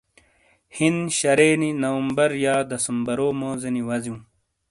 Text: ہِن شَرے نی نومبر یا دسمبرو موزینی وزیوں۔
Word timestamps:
ہِن 0.77 0.95
شَرے 1.17 1.49
نی 1.59 1.69
نومبر 1.81 2.29
یا 2.45 2.55
دسمبرو 2.71 3.27
موزینی 3.39 3.83
وزیوں۔ 3.89 4.19